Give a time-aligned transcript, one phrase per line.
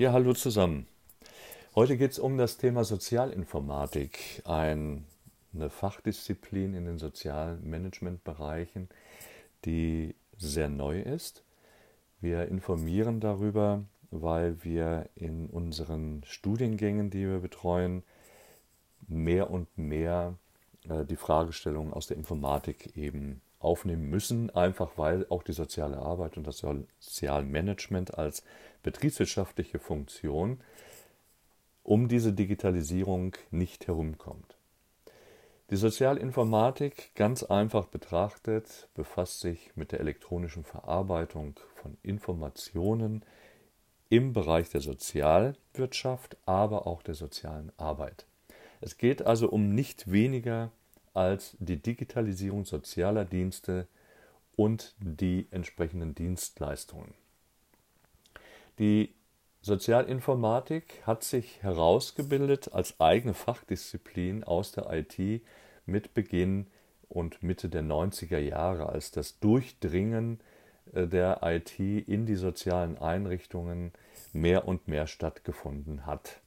[0.00, 0.86] Ja, hallo zusammen.
[1.74, 5.04] Heute geht es um das Thema Sozialinformatik, ein,
[5.52, 8.88] eine Fachdisziplin in den sozialen Managementbereichen,
[9.66, 11.44] die sehr neu ist.
[12.18, 18.02] Wir informieren darüber, weil wir in unseren Studiengängen, die wir betreuen,
[19.06, 20.38] mehr und mehr
[20.88, 26.36] äh, die Fragestellungen aus der Informatik eben aufnehmen müssen, einfach weil auch die soziale Arbeit
[26.36, 28.42] und das Sozialmanagement als
[28.82, 30.60] betriebswirtschaftliche Funktion
[31.82, 34.56] um diese Digitalisierung nicht herumkommt.
[35.70, 43.24] Die Sozialinformatik, ganz einfach betrachtet, befasst sich mit der elektronischen Verarbeitung von Informationen
[44.08, 48.26] im Bereich der Sozialwirtschaft, aber auch der sozialen Arbeit.
[48.80, 50.72] Es geht also um nicht weniger
[51.20, 53.86] als die Digitalisierung sozialer Dienste
[54.56, 57.12] und die entsprechenden Dienstleistungen.
[58.78, 59.14] Die
[59.60, 65.42] Sozialinformatik hat sich herausgebildet als eigene Fachdisziplin aus der IT
[65.84, 66.66] mit Beginn
[67.10, 70.40] und Mitte der 90er Jahre, als das Durchdringen
[70.94, 73.92] äh, der IT in die sozialen Einrichtungen
[74.32, 76.40] mehr und mehr stattgefunden hat.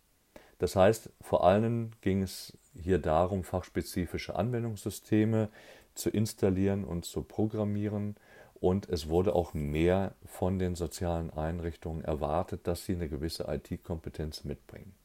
[0.58, 5.50] Das heißt, vor allem ging es hier darum, fachspezifische Anwendungssysteme
[5.96, 8.16] zu installieren und zu programmieren
[8.56, 14.44] und es wurde auch mehr von den sozialen Einrichtungen erwartet, dass sie eine gewisse IT-Kompetenz
[14.44, 14.96] mitbringen.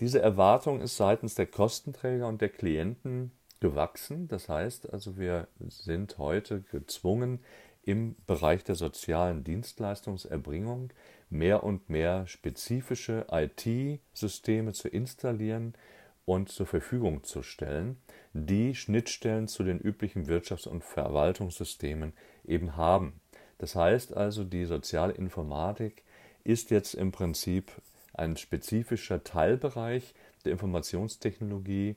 [0.00, 4.28] Diese Erwartung ist seitens der Kostenträger und der Klienten gewachsen.
[4.28, 7.40] Das heißt also, wir sind heute gezwungen,
[7.82, 10.90] im Bereich der sozialen Dienstleistungserbringung
[11.30, 15.74] mehr und mehr spezifische IT-Systeme zu installieren
[16.26, 17.96] und zur Verfügung zu stellen,
[18.34, 22.12] die Schnittstellen zu den üblichen Wirtschafts- und Verwaltungssystemen
[22.44, 23.20] eben haben.
[23.58, 26.02] Das heißt also, die Sozialinformatik
[26.44, 27.72] ist jetzt im Prinzip
[28.12, 31.96] ein spezifischer Teilbereich der Informationstechnologie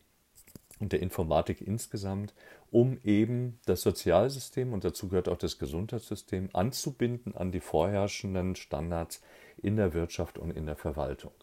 [0.80, 2.34] und der Informatik insgesamt,
[2.72, 9.22] um eben das Sozialsystem und dazu gehört auch das Gesundheitssystem anzubinden an die vorherrschenden Standards
[9.58, 11.34] in der Wirtschaft und in der Verwaltung.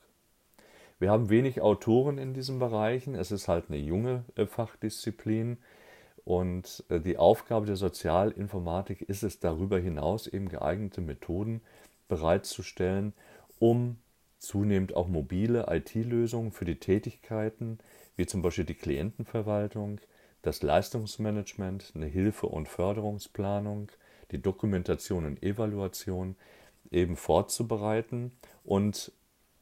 [0.99, 3.15] Wir haben wenig Autoren in diesen Bereichen.
[3.15, 5.59] Es ist halt eine junge äh, Fachdisziplin.
[6.25, 11.61] Und äh, die Aufgabe der Sozialinformatik ist es darüber hinaus eben geeignete Methoden
[12.09, 13.12] bereitzustellen,
[13.59, 13.99] um
[14.39, 17.79] zunehmend auch mobile IT-Lösungen für die Tätigkeiten,
[18.17, 20.01] wie zum Beispiel die Klientenverwaltung,
[20.43, 23.91] das Leistungsmanagement, eine Hilfe- und Förderungsplanung,
[24.31, 26.37] die Dokumentation und Evaluation
[26.91, 28.33] eben vorzubereiten
[28.65, 29.12] und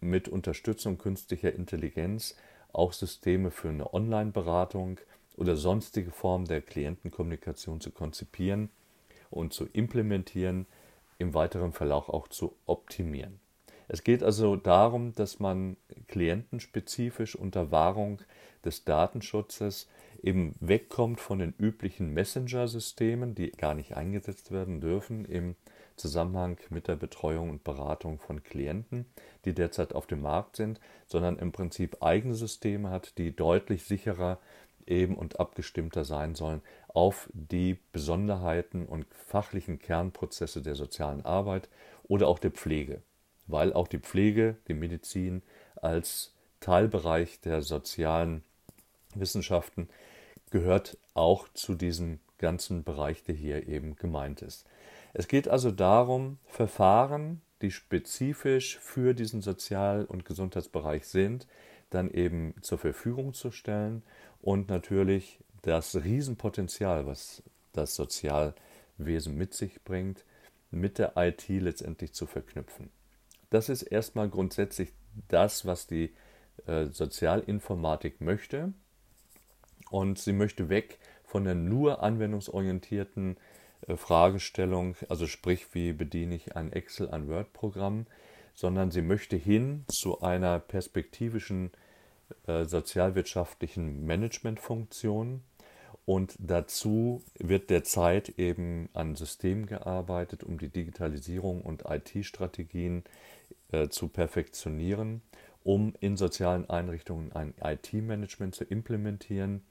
[0.05, 2.37] mit Unterstützung künstlicher Intelligenz
[2.73, 5.01] auch Systeme für eine Online-Beratung
[5.37, 8.71] oder sonstige Formen der Klientenkommunikation zu konzipieren
[9.31, 10.67] und zu implementieren,
[11.19, 13.41] im weiteren Verlauf auch zu optimieren.
[13.87, 15.77] Es geht also darum, dass man
[16.09, 18.21] klientenspezifisch unter Wahrung
[18.65, 19.89] des Datenschutzes
[20.23, 25.55] eben wegkommt von den üblichen Messenger-Systemen, die gar nicht eingesetzt werden dürfen im
[25.97, 29.07] Zusammenhang mit der Betreuung und Beratung von Klienten,
[29.45, 34.39] die derzeit auf dem Markt sind, sondern im Prinzip eigene Systeme hat, die deutlich sicherer
[34.87, 41.69] eben und abgestimmter sein sollen auf die Besonderheiten und fachlichen Kernprozesse der sozialen Arbeit
[42.05, 43.03] oder auch der Pflege,
[43.47, 45.43] weil auch die Pflege, die Medizin
[45.77, 48.43] als Teilbereich der sozialen
[49.15, 49.89] Wissenschaften
[50.51, 54.67] gehört auch zu diesem ganzen Bereich, der hier eben gemeint ist.
[55.15, 61.47] Es geht also darum, Verfahren, die spezifisch für diesen Sozial- und Gesundheitsbereich sind,
[61.91, 64.03] dann eben zur Verfügung zu stellen
[64.43, 70.25] und natürlich das Riesenpotenzial, was das Sozialwesen mit sich bringt,
[70.73, 72.91] mit der IT letztendlich zu verknüpfen.
[73.51, 74.93] Das ist erstmal grundsätzlich
[75.29, 76.13] das, was die
[76.67, 78.73] äh, Sozialinformatik möchte.
[79.91, 83.37] Und sie möchte weg von der nur anwendungsorientierten
[83.89, 88.07] Fragestellung, also sprich, wie bediene ich ein Excel, ein Word-Programm,
[88.55, 91.71] sondern sie möchte hin zu einer perspektivischen
[92.47, 95.43] äh, sozialwirtschaftlichen Managementfunktion.
[96.07, 103.05] Und dazu wird derzeit eben an Systemen gearbeitet, um die Digitalisierung und IT-Strategien
[103.73, 105.23] äh, zu perfektionieren,
[105.63, 109.63] um in sozialen Einrichtungen ein IT-Management zu implementieren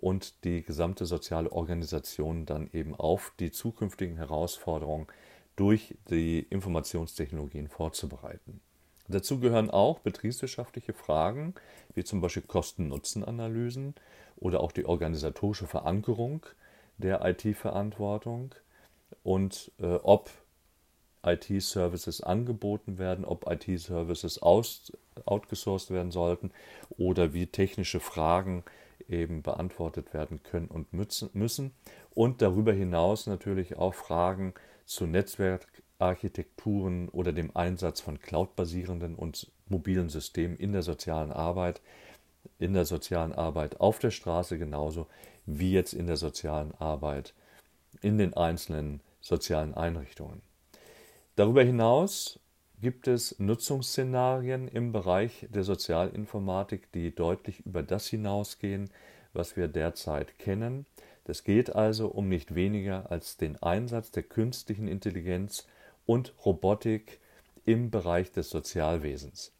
[0.00, 5.06] und die gesamte soziale Organisation dann eben auf die zukünftigen Herausforderungen
[5.56, 8.60] durch die Informationstechnologien vorzubereiten.
[9.08, 11.54] Dazu gehören auch betriebswirtschaftliche Fragen,
[11.94, 13.94] wie zum Beispiel Kosten-Nutzen-Analysen
[14.36, 16.46] oder auch die organisatorische Verankerung
[16.96, 18.54] der IT-Verantwortung
[19.22, 20.30] und äh, ob
[21.22, 26.52] IT-Services angeboten werden, ob IT-Services outgesourced werden sollten
[26.96, 28.64] oder wie technische Fragen
[29.10, 31.72] eben beantwortet werden können und müssen.
[32.14, 34.54] Und darüber hinaus natürlich auch Fragen
[34.84, 41.80] zu Netzwerkarchitekturen oder dem Einsatz von cloud-basierenden und mobilen Systemen in der sozialen Arbeit,
[42.58, 45.06] in der sozialen Arbeit auf der Straße genauso
[45.46, 47.34] wie jetzt in der sozialen Arbeit
[48.00, 50.42] in den einzelnen sozialen Einrichtungen.
[51.36, 52.39] Darüber hinaus
[52.80, 58.90] gibt es Nutzungsszenarien im Bereich der Sozialinformatik, die deutlich über das hinausgehen,
[59.32, 60.86] was wir derzeit kennen.
[61.24, 65.64] Es geht also um nicht weniger als den Einsatz der künstlichen Intelligenz
[66.04, 67.20] und Robotik
[67.64, 69.52] im Bereich des Sozialwesens.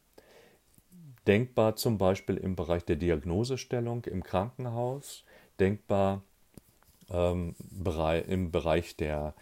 [1.29, 5.25] Denkbar zum Beispiel im Bereich der Diagnosestellung im Krankenhaus,
[5.61, 6.23] denkbar
[7.09, 7.55] ähm,
[8.27, 9.35] im Bereich der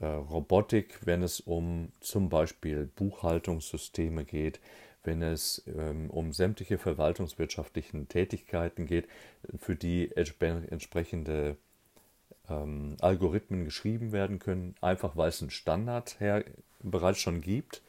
[0.00, 4.60] äh, Robotik, wenn es um zum Beispiel Buchhaltungssysteme geht,
[5.04, 9.08] wenn es ähm, um sämtliche verwaltungswirtschaftlichen Tätigkeiten geht,
[9.58, 11.56] für die entsprechende
[12.48, 16.44] ähm, Algorithmen geschrieben werden können, einfach weil es einen Standard her
[16.80, 17.82] bereits schon gibt.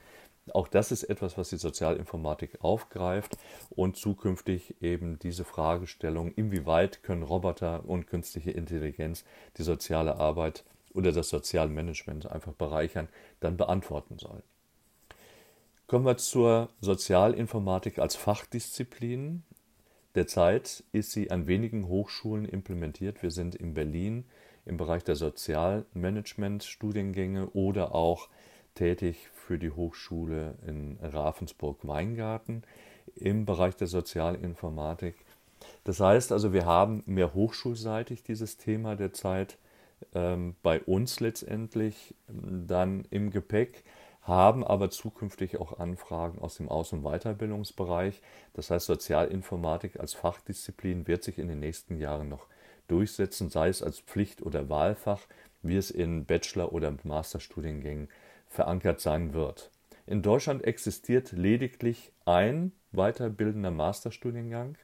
[0.52, 3.38] Auch das ist etwas, was die Sozialinformatik aufgreift
[3.70, 9.24] und zukünftig eben diese Fragestellung, inwieweit können Roboter und künstliche Intelligenz
[9.58, 13.10] die soziale Arbeit oder das Sozialmanagement einfach bereichern,
[13.40, 14.42] dann beantworten soll.
[15.88, 19.44] Kommen wir zur Sozialinformatik als Fachdisziplin.
[20.16, 23.22] Derzeit ist sie an wenigen Hochschulen implementiert.
[23.22, 24.26] Wir sind in Berlin
[24.66, 28.30] im Bereich der Sozialmanagement-Studiengänge oder auch
[28.76, 32.64] tätig für die Hochschule in Ravensburg-Weingarten
[33.16, 35.16] im Bereich der Sozialinformatik.
[35.84, 39.58] Das heißt also, wir haben mehr hochschulseitig dieses Thema derzeit
[40.14, 43.84] ähm, bei uns letztendlich dann im Gepäck,
[44.22, 48.22] haben aber zukünftig auch Anfragen aus dem Aus- und Weiterbildungsbereich.
[48.54, 52.48] Das heißt, Sozialinformatik als Fachdisziplin wird sich in den nächsten Jahren noch
[52.88, 55.22] durchsetzen, sei es als Pflicht- oder Wahlfach,
[55.62, 58.10] wie es in Bachelor- oder Masterstudiengängen
[58.48, 59.72] verankert sein wird.
[60.06, 64.78] In Deutschland existiert lediglich ein weiterbildender Masterstudiengang,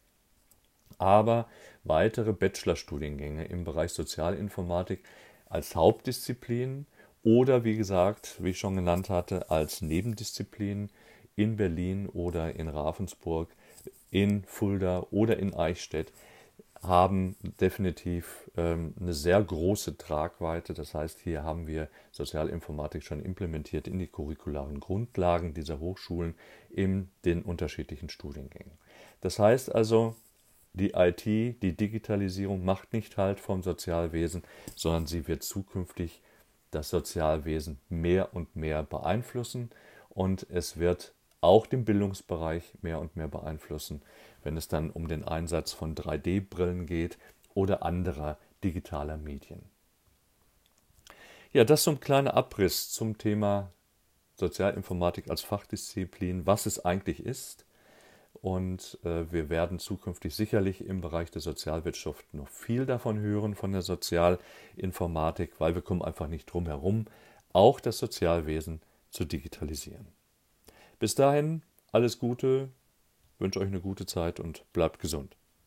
[1.00, 1.48] aber
[1.84, 5.04] weitere Bachelorstudiengänge im Bereich Sozialinformatik
[5.50, 6.86] als Hauptdisziplin
[7.24, 10.90] oder wie gesagt, wie ich schon genannt hatte, als Nebendisziplin
[11.36, 13.50] in Berlin oder in Ravensburg,
[14.12, 16.12] in Fulda oder in Eichstätt
[16.82, 20.74] haben definitiv ähm, eine sehr große Tragweite.
[20.74, 26.36] Das heißt, hier haben wir Sozialinformatik schon implementiert in die curricularen Grundlagen dieser Hochschulen
[26.70, 28.72] in den unterschiedlichen Studiengängen.
[29.20, 30.16] Das heißt also,
[30.74, 34.44] die IT, die Digitalisierung macht nicht halt vom Sozialwesen,
[34.76, 36.22] sondern sie wird zukünftig
[36.72, 39.70] das Sozialwesen mehr und mehr beeinflussen
[40.10, 44.02] und es wird auch den Bildungsbereich mehr und mehr beeinflussen,
[44.44, 47.18] wenn es dann um den Einsatz von 3D-Brillen geht
[47.54, 49.62] oder anderer digitaler Medien.
[51.52, 53.72] Ja, das so ein kleiner Abriss zum Thema
[54.36, 57.66] Sozialinformatik als Fachdisziplin, was es eigentlich ist,
[58.42, 63.72] und äh, wir werden zukünftig sicherlich im Bereich der Sozialwirtschaft noch viel davon hören, von
[63.72, 67.06] der Sozialinformatik, weil wir kommen einfach nicht drum herum,
[67.54, 70.08] auch das Sozialwesen zu digitalisieren.
[71.00, 72.70] Bis dahin alles Gute,
[73.40, 75.36] wünsche euch eine gute Zeit und bleibt gesund.